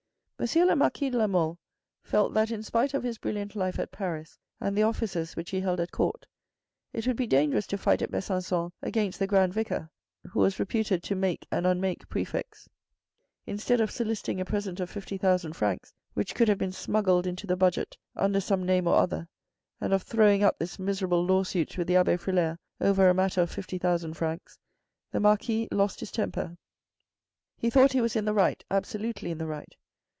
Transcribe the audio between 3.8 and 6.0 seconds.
Paris and the offices which he held at